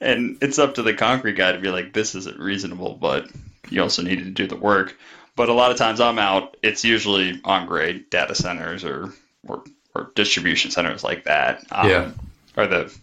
[0.00, 3.30] And it's up to the concrete guy to be like this isn't reasonable but
[3.70, 4.96] you also need to do the work
[5.36, 9.12] but a lot of times I'm out, it's usually on grade data centers or,
[9.46, 9.64] or,
[9.94, 11.64] or distribution centers like that.
[11.70, 12.10] Um, yeah.
[12.56, 12.94] Or the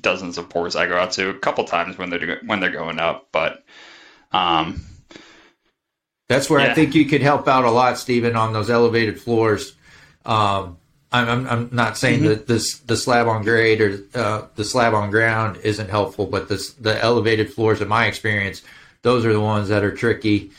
[0.00, 2.98] dozens of pours I go out to a couple times when they're when they're going
[3.00, 3.64] up, but
[4.32, 4.84] um,
[6.28, 6.70] that's where yeah.
[6.70, 9.74] I think you could help out a lot, Steven, on those elevated floors.
[10.24, 10.78] Um,
[11.10, 12.28] I'm, I'm, I'm, not saying mm-hmm.
[12.28, 16.48] that this the slab on grade or uh, the slab on ground isn't helpful, but
[16.48, 18.62] this, the elevated floors, in my experience,
[19.02, 20.52] those are the ones that are tricky.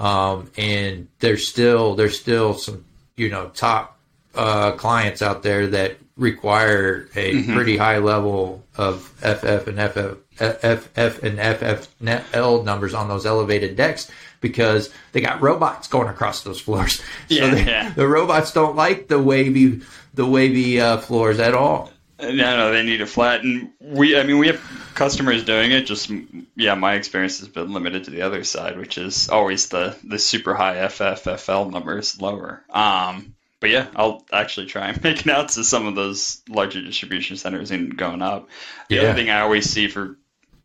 [0.00, 2.84] Um, and there's still there's still some
[3.16, 3.98] you know top
[4.34, 7.54] uh, clients out there that require a mm-hmm.
[7.54, 14.10] pretty high level of FF and FF, FF and FFL numbers on those elevated decks
[14.40, 17.02] because they got robots going across those floors.
[17.28, 17.90] Yeah, so they, yeah.
[17.90, 19.82] the robots don't like the wavy
[20.14, 21.92] the wavy uh, floors at all.
[22.22, 24.18] No, no, they need a flat, and we.
[24.18, 24.60] I mean, we have
[24.94, 25.86] customers doing it.
[25.86, 26.10] Just
[26.54, 30.18] yeah, my experience has been limited to the other side, which is always the the
[30.18, 32.62] super high FFFL numbers lower.
[32.70, 36.82] Um, but yeah, I'll actually try and make it out to some of those larger
[36.82, 38.48] distribution centers and going up.
[38.88, 39.02] The yeah.
[39.02, 40.16] other thing I always see for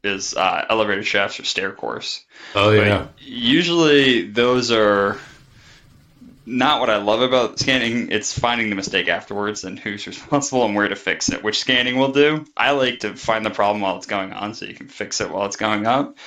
[0.03, 2.23] is uh, elevator shafts or stair cores.
[2.53, 2.99] Oh yeah.
[2.99, 5.19] But usually those are
[6.45, 8.11] not what I love about scanning.
[8.11, 11.97] It's finding the mistake afterwards and who's responsible and where to fix it, which scanning
[11.97, 12.45] will do.
[12.55, 15.29] I like to find the problem while it's going on so you can fix it
[15.29, 16.17] while it's going up.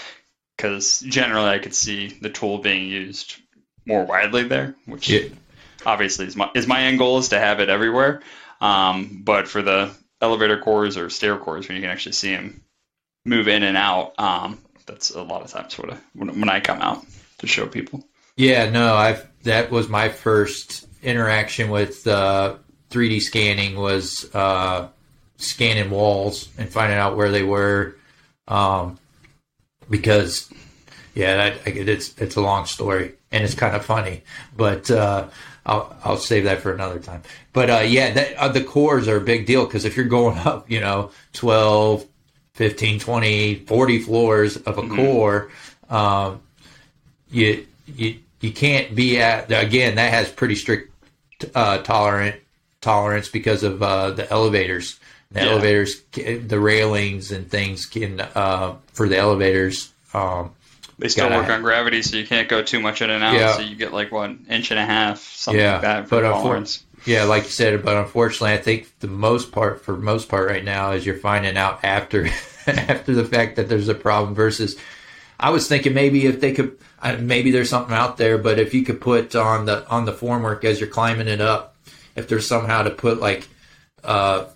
[0.57, 3.37] Because generally, I could see the tool being used
[3.87, 5.28] more widely there, which yeah.
[5.87, 8.22] obviously is my is my end goal is to have it everywhere.
[8.61, 12.61] Um, but for the elevator cores or stair cores, when you can actually see them
[13.24, 16.59] move in and out, um, that's a lot of times what I, when, when I
[16.59, 17.07] come out
[17.38, 18.04] to show people.
[18.38, 22.55] Yeah, no, I've that was my first interaction with uh,
[22.90, 24.87] 3D scanning was uh,
[25.38, 27.96] scanning walls and finding out where they were,
[28.46, 28.96] um,
[29.90, 30.53] because
[31.16, 34.22] yeah, that, it's it's a long story and it's kind of funny,
[34.57, 35.27] but uh,
[35.66, 37.22] I'll I'll save that for another time.
[37.53, 40.38] But uh, yeah, that, uh, the cores are a big deal because if you're going
[40.38, 42.07] up, you know, 12,
[42.55, 44.94] 15, 20, 40 floors of a mm-hmm.
[44.94, 45.51] core,
[45.90, 46.40] um,
[47.33, 49.96] you you you can't be at again.
[49.96, 50.92] That has pretty strict
[51.55, 52.37] uh, tolerant
[52.81, 54.98] tolerance because of uh, the elevators.
[55.31, 55.51] The yeah.
[55.51, 59.92] elevators, the railings and things can uh, for the elevators.
[60.14, 60.53] Um,
[60.98, 63.35] they still work on gravity, so you can't go too much in and out.
[63.35, 63.53] Yeah.
[63.53, 66.09] So you get like one inch and a half, something yeah, like that.
[66.09, 66.83] For but tolerance.
[67.05, 70.64] Yeah, like you said, but unfortunately, I think the most part for most part right
[70.64, 72.27] now is you're finding out after
[72.66, 74.35] after the fact that there's a problem.
[74.35, 74.77] Versus,
[75.38, 78.85] I was thinking maybe if they could, maybe there's something out there, but if you
[78.85, 81.77] could put on the on the formwork as you're climbing it up,
[82.17, 83.47] if there's somehow to put like
[84.05, 84.47] uh,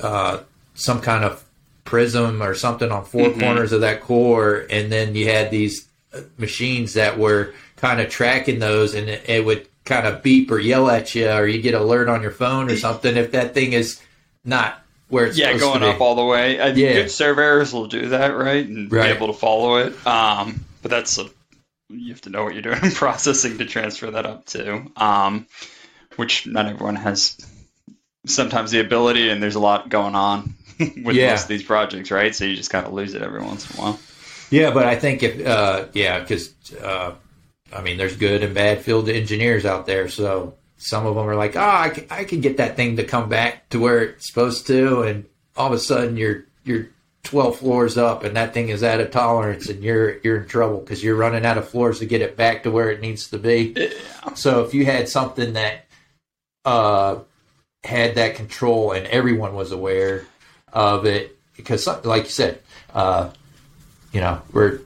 [0.00, 0.38] uh,
[0.74, 1.42] some kind of
[1.84, 3.40] prism or something on 4 mm-hmm.
[3.40, 8.10] corners of that core, and then you had these uh, machines that were kind of
[8.10, 11.62] tracking those, and it, it would kind of beep or yell at you, or you
[11.62, 14.00] get alert on your phone or something if that thing is
[14.44, 16.60] not where it's yeah going up all the way.
[16.60, 16.94] I yeah.
[16.94, 19.10] good surveyors will do that, right, and right.
[19.10, 20.06] be able to follow it.
[20.06, 21.28] Um, but that's a
[21.88, 24.86] you have to know what you're doing in processing to transfer that up to.
[24.96, 25.46] Um,
[26.16, 27.36] which not everyone has
[28.26, 31.30] sometimes the ability, and there's a lot going on with yeah.
[31.30, 32.34] most of these projects, right?
[32.34, 34.00] So you just kind of lose it every once in a while.
[34.50, 37.14] Yeah, but I think if uh, yeah, because uh,
[37.72, 41.36] I mean, there's good and bad field engineers out there, so some of them are
[41.36, 44.28] like, oh, I can, I can get that thing to come back to where it's
[44.28, 46.88] supposed to, and all of a sudden you're you're
[47.26, 50.78] 12 floors up and that thing is out of tolerance and you're you're in trouble
[50.78, 53.38] because you're running out of floors to get it back to where it needs to
[53.38, 53.74] be.
[53.76, 54.34] Yeah.
[54.34, 55.86] So if you had something that
[56.64, 57.18] uh,
[57.84, 60.24] had that control and everyone was aware
[60.72, 62.60] of it because, like you said,
[62.94, 63.30] uh,
[64.12, 64.80] you know, where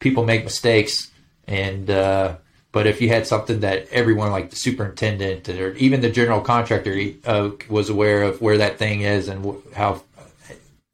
[0.00, 1.10] people make mistakes
[1.46, 2.36] and uh,
[2.72, 6.94] but if you had something that everyone, like the superintendent or even the general contractor,
[7.24, 10.02] uh, was aware of where that thing is and how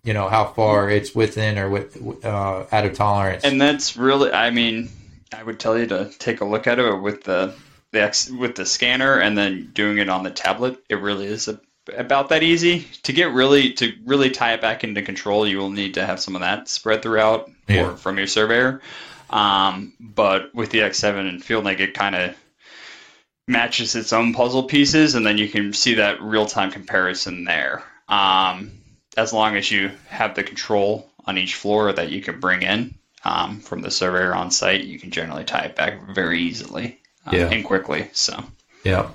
[0.04, 3.44] you know how far it's within or with uh, out of tolerance.
[3.44, 4.90] And that's really, I mean,
[5.32, 7.54] I would tell you to take a look at it with the
[7.92, 11.60] the with the scanner and then doing it on the tablet, it really is a,
[11.96, 12.86] about that easy.
[13.04, 16.20] To get really to really tie it back into control, you will need to have
[16.20, 17.90] some of that spread throughout yeah.
[17.90, 18.80] or from your surveyor.
[19.30, 22.34] Um, but with the X7 and FieldLink, it kind of
[23.48, 27.82] matches its own puzzle pieces, and then you can see that real time comparison there.
[28.08, 28.81] Um,
[29.16, 32.94] as long as you have the control on each floor that you can bring in
[33.24, 37.30] um, from the surveyor on site, you can generally tie it back very easily uh,
[37.32, 37.50] yeah.
[37.50, 38.10] and quickly.
[38.12, 38.42] So
[38.84, 39.10] yeah.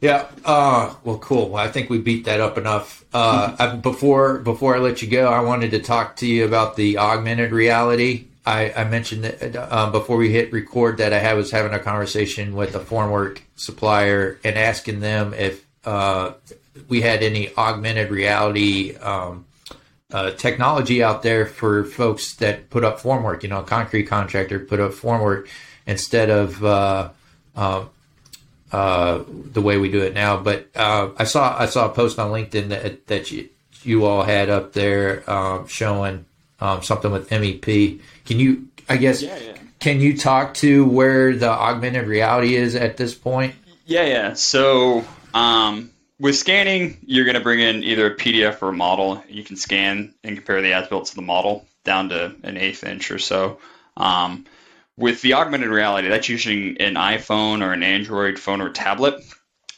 [0.00, 0.26] Yeah.
[0.44, 1.48] Uh, well, cool.
[1.48, 3.04] Well, I think we beat that up enough.
[3.14, 3.62] Uh, mm-hmm.
[3.62, 6.98] I, before before I let you go, I wanted to talk to you about the
[6.98, 8.26] augmented reality.
[8.44, 11.78] I, I mentioned that uh, before we hit record that I had, was having a
[11.78, 16.32] conversation with a formwork supplier and asking them if uh,
[16.88, 19.46] we had any augmented reality um,
[20.12, 23.42] uh, technology out there for folks that put up formwork.
[23.42, 25.48] You know, a concrete contractor put up formwork
[25.86, 27.10] instead of uh,
[27.56, 27.84] uh,
[28.72, 30.36] uh, the way we do it now.
[30.36, 33.48] But uh, I saw I saw a post on LinkedIn that that you,
[33.82, 36.24] you all had up there um, showing
[36.60, 38.00] um, something with MEP.
[38.24, 38.68] Can you?
[38.88, 39.22] I guess.
[39.22, 39.52] Yeah, yeah.
[39.80, 43.54] Can you talk to where the augmented reality is at this point?
[43.84, 44.32] Yeah, yeah.
[44.34, 49.22] So um, with scanning, you're going to bring in either a PDF or a model.
[49.28, 52.84] You can scan and compare the as built to the model down to an eighth
[52.84, 53.58] inch or so.
[53.96, 54.46] Um,
[54.96, 59.22] with the augmented reality, that's using an iPhone or an Android phone or tablet.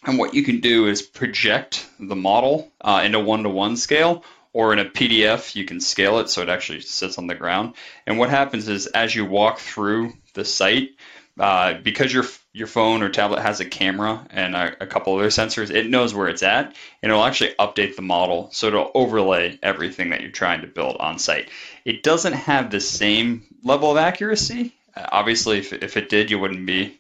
[0.05, 3.77] And what you can do is project the model uh, in a one to one
[3.77, 7.35] scale, or in a PDF, you can scale it so it actually sits on the
[7.35, 7.75] ground.
[8.07, 10.91] And what happens is as you walk through the site,
[11.39, 12.25] uh, because your
[12.57, 16.15] your phone or tablet has a camera and a, a, couple other sensors, it knows
[16.15, 20.31] where it's at, and it'll actually update the model, so it'll overlay everything that you're
[20.31, 21.51] trying to build on site.
[21.85, 26.67] It doesn't have the same level of accuracy obviously, if, if it did, you wouldn't
[26.67, 26.99] be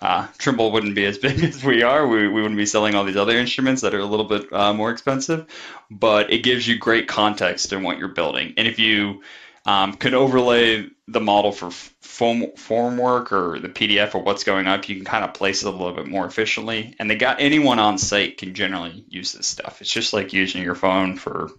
[0.00, 2.06] uh, Trimble wouldn't be as big as we are.
[2.06, 4.74] We, we wouldn't be selling all these other instruments that are a little bit uh,
[4.74, 5.46] more expensive,
[5.90, 8.54] but it gives you great context in what you're building.
[8.56, 9.22] And if you
[9.66, 14.68] um, could overlay the model for form, form work or the PDF or what's going
[14.68, 16.94] up, you can kind of place it a little bit more efficiently.
[16.98, 19.80] And they got anyone on site can generally use this stuff.
[19.80, 21.50] It's just like using your phone for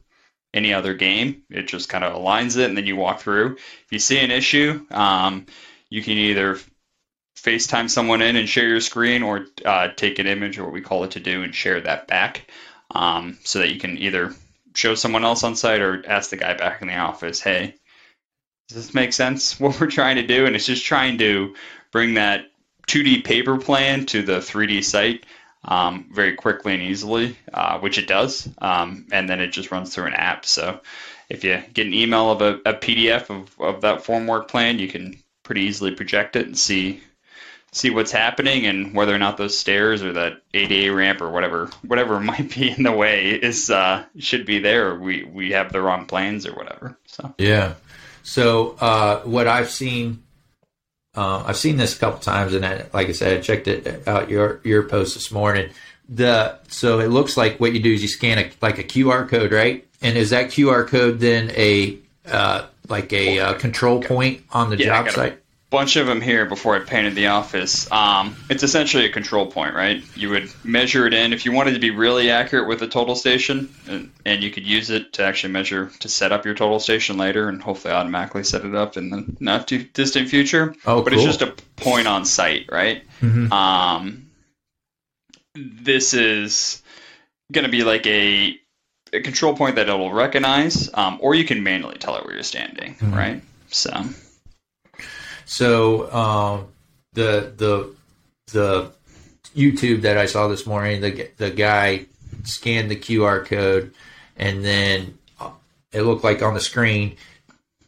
[0.54, 1.44] any other game.
[1.50, 3.56] It just kind of aligns it, and then you walk through.
[3.56, 5.46] If you see an issue, um,
[5.90, 6.58] you can either
[7.38, 10.82] FaceTime someone in and share your screen, or uh, take an image or what we
[10.82, 12.50] call it to do and share that back,
[12.92, 14.34] um, so that you can either
[14.74, 17.76] show someone else on site or ask the guy back in the office, hey,
[18.68, 19.60] does this make sense?
[19.60, 21.56] What we're trying to do, and it's just trying to
[21.92, 22.52] bring that
[22.88, 25.26] 2D paper plan to the 3D site
[25.64, 29.94] um, very quickly and easily, uh, which it does, um, and then it just runs
[29.94, 30.46] through an app.
[30.46, 30.80] So
[31.30, 34.88] if you get an email of a, a PDF of, of that formwork plan, you
[34.88, 37.02] can pretty easily project it and see
[37.74, 41.70] see what's happening and whether or not those stairs or that ADA ramp or whatever
[41.86, 44.96] whatever might be in the way is uh, should be there.
[44.96, 46.98] We we have the wrong plans or whatever.
[47.06, 47.74] So yeah.
[48.28, 50.22] So uh, what I've seen,
[51.16, 54.06] uh, I've seen this a couple times, and I, like I said, I checked it
[54.06, 55.70] out your your post this morning.
[56.10, 59.30] The so it looks like what you do is you scan a like a QR
[59.30, 59.88] code, right?
[60.02, 64.78] And is that QR code then a uh, like a uh, control point on the
[64.78, 65.40] Yeah, job site?
[65.70, 67.92] Bunch of them here before I painted the office.
[67.92, 70.02] Um, it's essentially a control point, right?
[70.16, 73.16] You would measure it in if you wanted to be really accurate with a total
[73.16, 76.80] station, and, and you could use it to actually measure to set up your total
[76.80, 80.74] station later, and hopefully automatically set it up in the not too distant future.
[80.86, 81.20] Oh, but cool.
[81.20, 83.04] it's just a point on site, right?
[83.22, 83.52] Mhm.
[83.52, 84.24] Um,
[85.56, 86.82] this is
[87.52, 88.56] going to be like a,
[89.12, 92.44] a control point that it'll recognize, um, or you can manually tell it where you're
[92.44, 93.16] standing, Mhm.
[93.16, 93.44] right?
[93.70, 93.92] So.
[95.48, 96.68] So um,
[97.14, 97.96] the the
[98.52, 98.92] the
[99.56, 102.06] YouTube that I saw this morning, the the guy
[102.44, 103.94] scanned the QR code,
[104.36, 105.52] and then uh,
[105.94, 107.16] it looked like on the screen,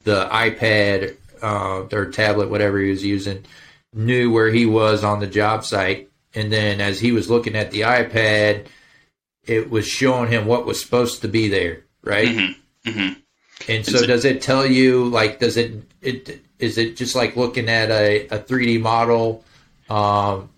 [0.05, 3.43] the iPad uh, or tablet, whatever he was using,
[3.93, 7.71] knew where he was on the job site, and then as he was looking at
[7.71, 8.67] the iPad,
[9.43, 12.29] it was showing him what was supposed to be there, right?
[12.29, 13.09] hmm hmm
[13.67, 17.35] And so, Is does it tell you like does it it is it just like
[17.35, 19.43] looking at a a three D model
[19.89, 20.49] um,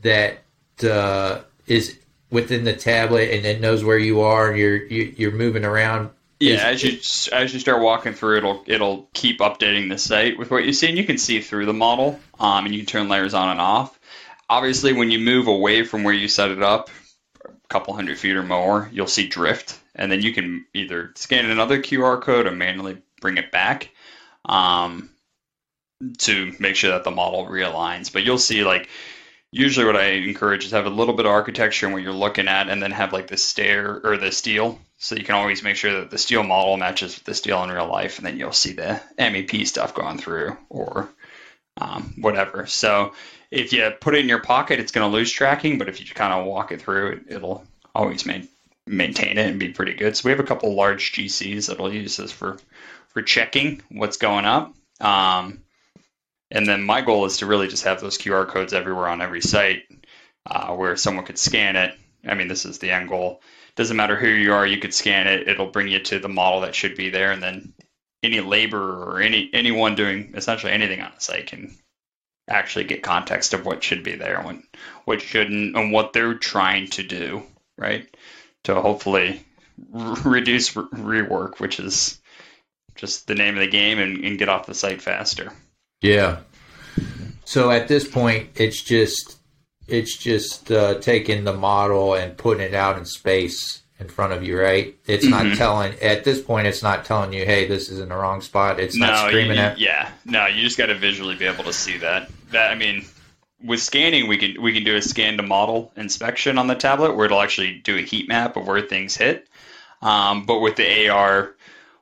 [0.00, 0.42] that
[0.82, 1.98] uh, is
[2.30, 6.10] within the tablet and it knows where you are and you're you, you're moving around?
[6.40, 10.38] Yeah, Is- as you as you start walking through, it'll it'll keep updating the site
[10.38, 12.86] with what you see, and you can see through the model, um, and you can
[12.86, 13.98] turn layers on and off.
[14.50, 16.90] Obviously, when you move away from where you set it up,
[17.44, 21.48] a couple hundred feet or more, you'll see drift, and then you can either scan
[21.48, 23.90] another QR code or manually bring it back
[24.44, 25.10] um,
[26.18, 28.12] to make sure that the model realigns.
[28.12, 28.88] But you'll see like
[29.50, 32.48] usually what I encourage is have a little bit of architecture in what you're looking
[32.48, 35.76] at, and then have like the stair or the steel, so you can always make
[35.76, 38.52] sure that the steel model matches with the steel in real life, and then you'll
[38.52, 41.08] see the MEP stuff going through or
[41.80, 42.66] um, whatever.
[42.66, 43.12] So
[43.50, 46.06] if you put it in your pocket, it's going to lose tracking, but if you
[46.06, 48.48] kind of walk it through, it, it'll always main,
[48.86, 50.16] maintain it and be pretty good.
[50.16, 52.58] So we have a couple large GCs that'll use this for
[53.08, 54.74] for checking what's going up.
[54.98, 55.60] Um,
[56.52, 59.40] and then my goal is to really just have those QR codes everywhere on every
[59.40, 59.84] site
[60.46, 61.98] uh, where someone could scan it.
[62.28, 63.40] I mean, this is the end goal.
[63.74, 65.48] Doesn't matter who you are, you could scan it.
[65.48, 67.72] It'll bring you to the model that should be there, and then
[68.22, 71.74] any laborer or any anyone doing essentially anything on the site can
[72.48, 74.62] actually get context of what should be there, and
[75.06, 77.42] what shouldn't, and what they're trying to do,
[77.78, 78.14] right?
[78.64, 79.42] To hopefully
[79.94, 82.20] r- reduce re- rework, which is
[82.94, 85.50] just the name of the game, and, and get off the site faster.
[86.02, 86.38] Yeah.
[87.44, 89.38] So at this point, it's just
[89.88, 94.42] it's just uh, taking the model and putting it out in space in front of
[94.42, 94.94] you, right?
[95.06, 95.56] It's not Mhm.
[95.56, 96.66] telling at this point.
[96.66, 99.56] It's not telling you, "Hey, this is in the wrong spot." It's not no, screaming
[99.58, 99.78] you, at.
[99.78, 102.30] yeah, no, you just got to visually be able to see that.
[102.50, 103.04] That I mean,
[103.62, 107.14] with scanning, we can we can do a scan to model inspection on the tablet
[107.16, 109.46] where it'll actually do a heat map of where things hit.
[110.00, 111.54] Um, but with the AR,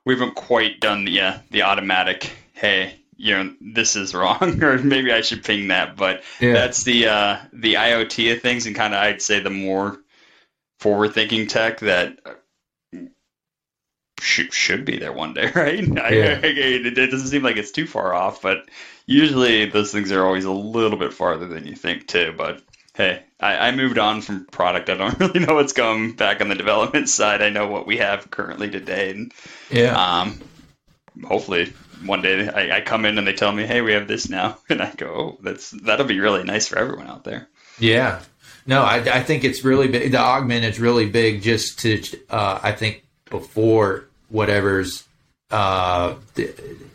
[0.04, 2.30] we haven't quite done the yeah, the automatic.
[2.54, 5.96] Hey, you know this is wrong, or maybe I should ping that.
[5.96, 6.54] But Yeah.
[6.54, 9.98] that's the uh, the IoT of things, and kind of I'd say the more
[10.80, 12.18] forward thinking tech that
[14.20, 15.98] should, should be there one day, right?
[15.98, 16.40] I, Yeah.
[16.42, 18.68] it, it doesn't seem like it's too far off, but
[19.06, 22.34] usually those things are always a little bit farther than you think too.
[22.36, 22.62] But
[22.94, 24.90] hey, I, I moved on from product.
[24.90, 27.42] I don't really know what's going back on the development side.
[27.42, 29.32] I know what we have currently today, and
[29.70, 29.94] Yeah.
[29.96, 30.40] um,
[31.24, 31.72] hopefully
[32.04, 34.58] one day I, I come in and they tell me, "Hey, we have this now,"
[34.68, 37.48] and I go, "Oh, that's that'll be really nice for everyone out there."
[37.78, 38.20] Yeah.
[38.66, 40.12] No, I, I think it's really big.
[40.12, 45.04] The augment is really big just to, uh, I think, before whatever's
[45.50, 46.14] uh,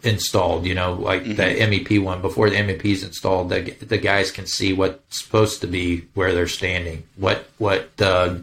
[0.04, 4.32] installed, you know, like the MEP one, before the MEP is installed, the, the guys
[4.32, 8.36] can see what's supposed to be where they're standing, what, what, uh,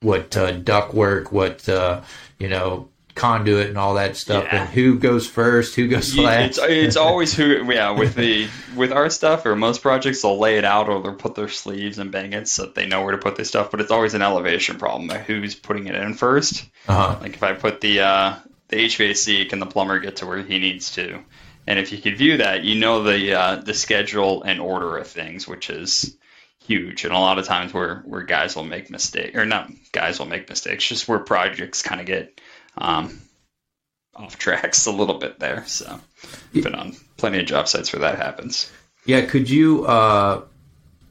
[0.00, 2.02] what uh, duct work, what, uh,
[2.38, 2.88] you know,
[3.18, 4.62] conduit and all that stuff, Yeah.
[4.62, 6.46] and who goes first, who goes You- last.
[6.46, 10.56] it's it's always who yeah with the with our stuff or most projects they'll lay
[10.58, 13.12] it out or they'll put their sleeves and bang it so that they know where
[13.12, 16.64] to put their stuff but it's always an elevation problem who's putting it in first
[16.86, 17.18] uh-huh.
[17.20, 18.36] like if I put the uh,
[18.68, 21.18] the HVAC can the plumber get to where he needs to
[21.66, 25.06] and if you could view that you know the uh, the schedule and order of
[25.06, 26.16] things which is
[26.66, 30.18] huge and a lot of times where where guys will make mistakes or not guys
[30.18, 32.40] will make mistakes just where projects kind of get
[32.78, 33.20] um,
[34.14, 36.00] off tracks a little bit there so
[36.52, 38.70] been on plenty of job sites where that happens
[39.08, 39.86] Yeah, could you?
[39.86, 40.42] Uh,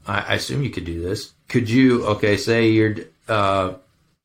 [0.06, 1.32] I, I assume you could do this.
[1.48, 2.06] Could you?
[2.06, 2.94] Okay, say you're.
[3.28, 3.74] Uh,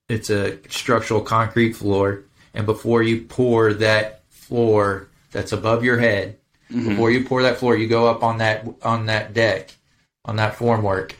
[0.07, 2.23] it's a structural concrete floor,
[2.53, 6.37] and before you pour that floor that's above your head,
[6.69, 9.75] before you pour that floor, you go up on that on that deck,
[10.23, 11.13] on that formwork,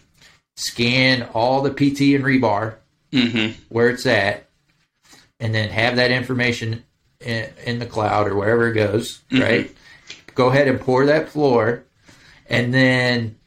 [0.56, 2.76] scan all the PT and rebar
[3.12, 3.60] mm-hmm.
[3.70, 4.43] where it's at,
[5.40, 6.84] and then have that information
[7.20, 9.76] in, in the cloud or wherever it goes, right?
[10.36, 11.84] Go ahead and pour that floor,
[12.48, 13.38] and then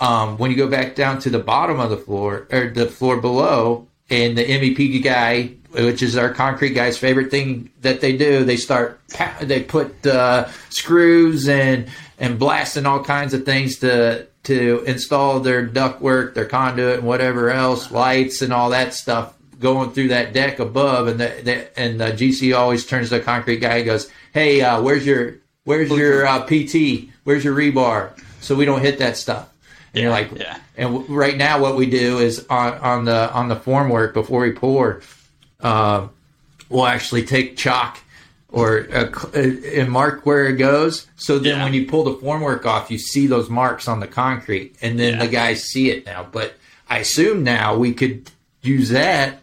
[0.00, 3.20] um, when you go back down to the bottom of the floor or the floor
[3.20, 8.44] below, and the MEP guy, which is our concrete guy's favorite thing that they do,
[8.44, 9.00] they start
[9.40, 11.88] they put uh, screws and
[12.18, 17.50] and blasting all kinds of things to to install their ductwork, their conduit, and whatever
[17.50, 21.06] else, lights and all that stuff going through that deck above.
[21.08, 24.60] And the, the and the GC always turns to the concrete guy and goes, "Hey,
[24.60, 27.08] uh, where's your where's your uh, PT?
[27.24, 28.10] Where's your rebar?
[28.40, 29.48] So we don't hit that stuff."
[29.94, 30.56] And you're like, yeah.
[30.78, 34.40] and w- right now, what we do is on, on the on the formwork before
[34.40, 35.02] we pour,
[35.60, 36.08] uh,
[36.70, 37.98] we'll actually take chalk
[38.48, 41.06] or uh, uh, and mark where it goes.
[41.16, 41.64] So then, Yeah.
[41.64, 45.14] when you pull the formwork off, you see those marks on the concrete, and then
[45.14, 45.26] Yeah.
[45.26, 46.26] the guys see it now.
[46.30, 46.54] But
[46.88, 48.30] I assume now we could
[48.62, 49.40] use that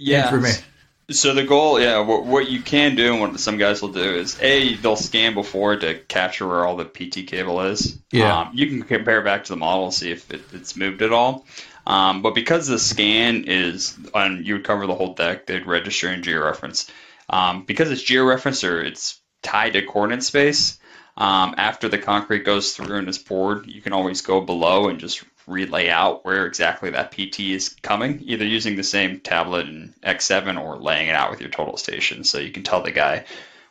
[0.00, 0.64] yeah information.
[1.10, 4.00] So the goal, yeah, what, what you can do and what some guys will do
[4.00, 7.98] is a they'll scan before to capture where all the PT cable is.
[8.12, 8.42] Yeah.
[8.42, 11.44] Um, you can compare back to the model see if it, it's moved at all.
[11.84, 15.46] Um, but because the scan is on, you would cover the whole deck.
[15.46, 16.88] They'd register in georeference.
[17.28, 20.78] Um, because it's georeferenced or it's tied to coordinate space.
[21.16, 24.98] Um, after the concrete goes through and is poured, you can always go below and
[24.98, 29.94] just relay out where exactly that PT is coming, either using the same tablet in
[30.02, 32.24] X7 or laying it out with your total station.
[32.24, 33.24] So you can tell the guy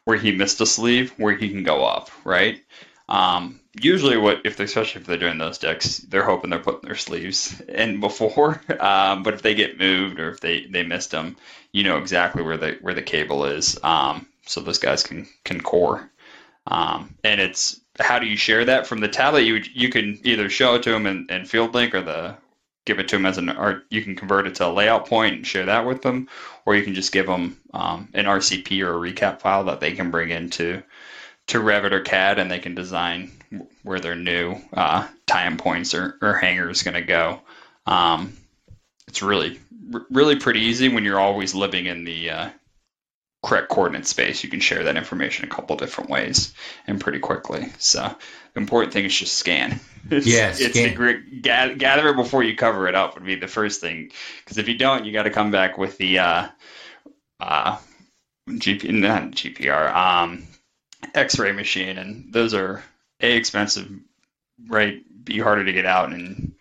[0.04, 2.62] where he missed a sleeve, where he can go up, right?
[3.08, 6.88] Um, usually, what if they, especially if they're doing those decks, they're hoping they're putting
[6.88, 8.62] their sleeves in before.
[8.80, 11.36] Um, but if they get moved or if they they missed them,
[11.72, 15.60] you know exactly where the where the cable is, um, so those guys can can
[15.60, 16.10] core.
[16.70, 19.42] Um, and it's how do you share that from the tablet?
[19.42, 22.38] You you can either show it to them in, in FieldLink or the
[22.86, 23.86] give it to them as an art.
[23.90, 26.30] You can convert it to a layout point and share that with them,
[26.66, 29.92] or you can just give them um, an RCP or a ReCap file that they
[29.94, 30.82] can bring into
[31.48, 33.32] to Revit or CAD, and they can design
[33.84, 37.42] where their new uh, tie-in points or, or hangers going to go.
[37.86, 38.38] Um,
[39.08, 39.60] it's really
[40.10, 42.50] really pretty easy when you're always living in the uh,
[43.42, 44.44] correct coordinate space.
[44.44, 46.54] You can share that information a couple different ways
[46.88, 47.70] and pretty quickly.
[47.78, 48.16] So
[48.54, 49.80] the important thing is just scan.
[50.10, 50.96] It's, Yeah, it's scan.
[50.96, 54.12] the gather, gather it before you cover it up would be the first thing.
[54.44, 56.48] Because if you don't, you got to come back with the uh,
[57.40, 57.78] uh,
[58.50, 60.48] GP, not GPR, um,
[61.14, 62.82] X-ray machine, and those are
[63.22, 63.92] a expensive,
[64.68, 65.04] right?
[65.24, 66.54] Be harder to get out and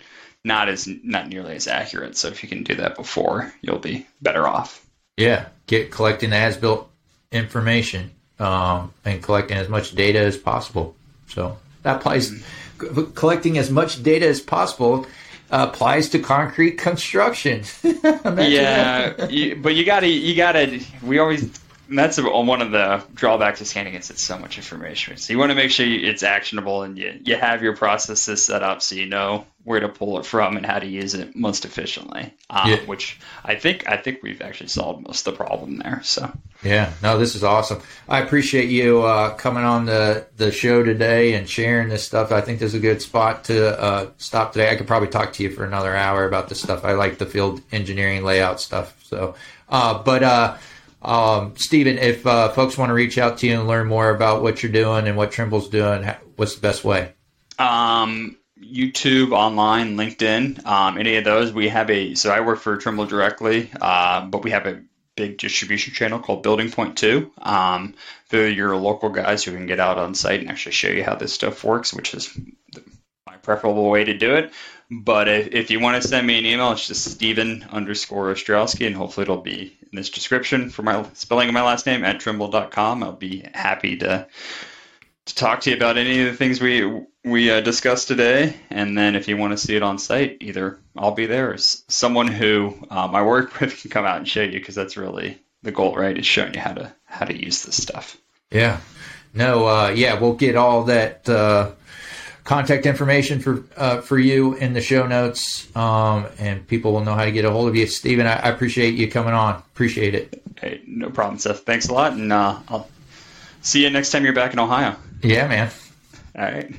[0.44, 2.16] not as not nearly as accurate.
[2.16, 4.84] So if you can do that before, you'll be better off.
[5.18, 6.88] Yeah, get collecting as-built
[7.32, 10.94] information um, and collecting as much data as possible.
[11.28, 12.28] So that applies.
[12.30, 15.04] c- Collecting as much data as possible
[15.50, 17.64] applies to concrete construction.
[18.38, 20.80] Yeah, you, but you gotta, you gotta.
[21.02, 21.50] We always.
[21.88, 25.16] That's a, one of the drawbacks of scanning is it's so much information.
[25.16, 28.44] So you want to make sure you, it's actionable and you, you have your processes
[28.44, 31.36] set up so you know where to pull it from and how to use it
[31.36, 32.32] most efficiently.
[32.50, 32.76] Um, Yeah.
[32.86, 36.00] Which I think I think we've actually solved most of the problem there.
[36.04, 36.30] So
[36.62, 37.80] Yeah, no, this is awesome.
[38.08, 42.32] I appreciate you uh, coming on the, the show today and sharing this stuff.
[42.32, 44.70] I think this is a good spot to uh, stop today.
[44.70, 46.84] I could probably talk to you for another hour about this stuff.
[46.84, 48.94] I like the field engineering layout stuff.
[49.04, 49.34] So,
[49.68, 50.56] uh, but uh,
[51.08, 54.42] um, Steven, if uh, folks want to reach out to you and learn more about
[54.42, 56.04] what you're doing and what Trimble's doing,
[56.36, 57.14] what's the best way?
[57.58, 61.52] um, YouTube, online, LinkedIn, um, any of those.
[61.52, 64.82] We have a so I work for Trimble directly, uh, but we have a
[65.16, 67.32] big distribution channel called BuildingPoint Two.
[67.40, 67.94] Um,
[68.30, 71.16] they're your local guys who can get out on site and actually show you how
[71.16, 72.36] this stuff works, which is
[73.26, 74.52] my preferable way to do it.
[74.90, 78.86] But if, if you want to send me an email, it's just Steven underscore Ostrowski,
[78.86, 82.20] and hopefully it'll be in this description for my spelling of my last name at
[82.20, 83.02] trimble.com.
[83.02, 84.26] I'll be happy to
[85.26, 88.56] to talk to you about any of the things we we uh, discussed today.
[88.70, 91.58] And then if you want to see it on site, either I'll be there or
[91.58, 95.38] someone who um, I work with can come out and show you because that's really
[95.62, 96.16] the goal, right?
[96.16, 98.16] Is showing you how to how to use this stuff.
[98.50, 98.80] Yeah.
[99.34, 99.66] No.
[99.66, 101.28] Uh, yeah, we'll get all that.
[101.28, 101.72] Uh
[102.48, 107.12] contact information for uh, for you in the show notes, um, and people will know
[107.12, 107.86] how to get a hold of you.
[107.86, 109.56] Steven, I, I appreciate you coming on.
[109.56, 110.42] Appreciate it.
[110.58, 111.60] Hey, no problem, Seth.
[111.60, 112.88] Thanks a lot, and uh, I'll
[113.60, 114.96] see you next time you're back in Ohio.
[115.22, 115.70] Yeah, man.
[116.36, 116.74] All right.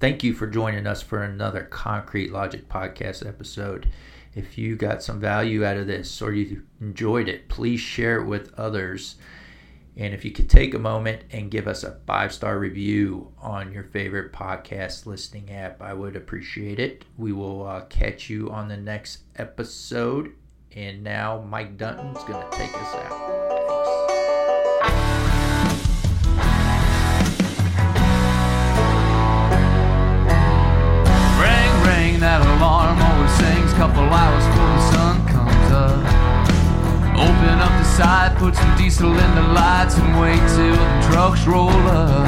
[0.00, 3.88] Thank you for joining us for another Concrete Logic podcast episode.
[4.34, 8.26] If you got some value out of this or you enjoyed it, please share it
[8.26, 9.14] with others.
[9.96, 13.72] And if you could take a moment and give us a five star review on
[13.72, 17.04] your favorite podcast listening app, I would appreciate it.
[17.16, 20.32] We will uh, catch you on the next episode.
[20.74, 23.20] And now Mike Dunton's going to take us out.
[31.38, 34.93] Ring, ring, that alarm always sings couple hours before
[37.14, 41.46] Open up the side, put some diesel in the lights, and wait till the trucks
[41.46, 42.26] roll up.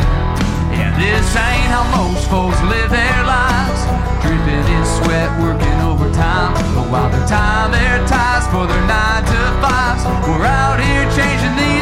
[0.71, 3.83] Yeah, this ain't how most folks live their lives.
[4.23, 6.55] Dripping in sweat, working overtime.
[6.75, 11.55] But while they're tying their ties for their nine to fives, we're out here changing
[11.59, 11.76] these